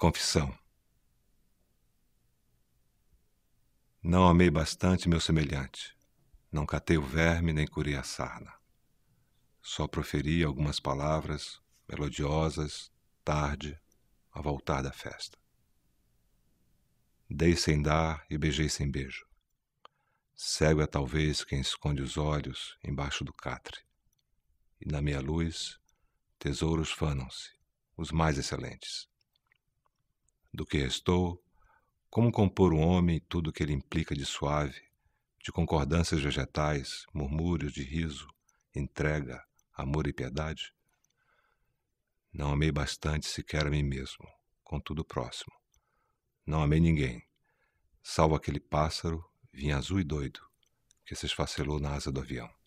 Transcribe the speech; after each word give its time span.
Confissão. 0.00 0.58
Não 4.02 4.26
amei 4.26 4.48
bastante 4.50 5.06
meu 5.06 5.20
semelhante, 5.20 5.94
não 6.50 6.64
catei 6.64 6.96
o 6.96 7.02
verme 7.02 7.52
nem 7.52 7.66
curei 7.66 7.96
a 7.96 8.02
sarna. 8.02 8.50
Só 9.60 9.86
proferi 9.86 10.42
algumas 10.42 10.80
palavras 10.80 11.60
melodiosas, 11.86 12.90
tarde, 13.22 13.78
a 14.32 14.40
voltar 14.40 14.80
da 14.80 14.90
festa. 14.90 15.38
Dei 17.28 17.54
sem 17.54 17.82
dar 17.82 18.24
e 18.30 18.38
beijei 18.38 18.70
sem 18.70 18.90
beijo. 18.90 19.26
Cego 20.34 20.80
é 20.80 20.86
talvez 20.86 21.44
quem 21.44 21.60
esconde 21.60 22.00
os 22.00 22.16
olhos 22.16 22.78
embaixo 22.82 23.22
do 23.22 23.34
catre. 23.34 23.82
E 24.80 24.90
na 24.90 25.02
minha 25.02 25.20
luz, 25.20 25.78
tesouros 26.38 26.90
fanam-se, 26.90 27.50
os 27.98 28.10
mais 28.10 28.38
excelentes 28.38 29.09
do 30.60 30.66
que 30.66 30.76
restou, 30.76 31.42
como 32.10 32.30
compor 32.30 32.74
o 32.74 32.78
homem 32.78 33.16
e 33.16 33.20
tudo 33.20 33.50
que 33.50 33.62
ele 33.62 33.72
implica 33.72 34.14
de 34.14 34.26
suave, 34.26 34.78
de 35.42 35.50
concordâncias 35.50 36.20
vegetais, 36.20 37.06
murmúrios 37.14 37.72
de 37.72 37.82
riso, 37.82 38.28
entrega, 38.76 39.42
amor 39.72 40.06
e 40.06 40.12
piedade? 40.12 40.74
Não 42.30 42.52
amei 42.52 42.70
bastante 42.70 43.26
sequer 43.26 43.66
a 43.66 43.70
mim 43.70 43.82
mesmo, 43.82 44.28
contudo 44.62 45.02
próximo. 45.02 45.50
Não 46.44 46.62
amei 46.62 46.78
ninguém, 46.78 47.26
salvo 48.02 48.34
aquele 48.34 48.60
pássaro, 48.60 49.24
vinha 49.50 49.78
azul 49.78 49.98
e 49.98 50.04
doido, 50.04 50.40
que 51.06 51.14
se 51.14 51.24
esfacelou 51.24 51.80
na 51.80 51.94
asa 51.94 52.12
do 52.12 52.20
avião. 52.20 52.59